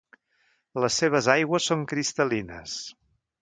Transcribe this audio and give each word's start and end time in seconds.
Les 0.83 0.97
seves 1.03 1.29
aigües 1.33 1.67
són 1.73 1.85
cristal·lines. 1.93 2.81